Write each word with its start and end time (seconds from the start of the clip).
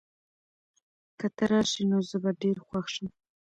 که 1.19 1.27
ته 1.35 1.43
راشې، 1.51 1.83
نو 1.91 1.97
زه 2.09 2.17
به 2.23 2.31
ډېر 2.41 2.57
خوښ 2.65 2.85
شم. 2.93 3.07